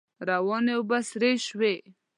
روانې 0.29 0.73
اوبه 0.77 0.97
سرې 1.09 1.31
شوې. 1.47 1.75